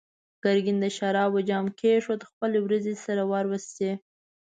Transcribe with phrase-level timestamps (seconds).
[0.43, 3.91] ګرګين د شرابو جام کېښود، خپلې وروځې يې سره وروستې.